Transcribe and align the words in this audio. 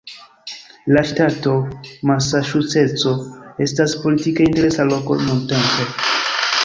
La 0.95 1.03
ŝtato 1.09 1.51
Masaĉuseco 2.11 3.13
estas 3.67 3.95
politike 4.07 4.49
interesa 4.51 4.87
loko 4.93 5.23
nuntempe. 5.29 5.91